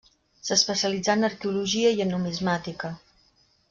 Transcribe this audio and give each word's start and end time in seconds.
S'especialitzà 0.47 1.17
en 1.19 1.29
arqueologia 1.29 1.95
i 2.01 2.05
en 2.07 2.13
numismàtica. 2.17 2.95